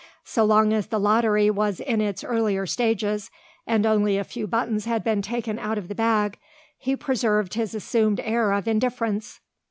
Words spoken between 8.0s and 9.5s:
air of indifference.